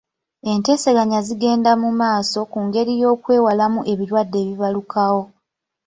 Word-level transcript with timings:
Enteesaganya 0.51 1.19
zigenda 1.27 1.71
mu 1.81 1.89
maaso 1.99 2.39
ku 2.51 2.59
ngeri 2.65 2.93
y'okwewalamu 3.01 3.79
ebirwadde 3.91 4.37
ebibalukawo. 4.43 5.23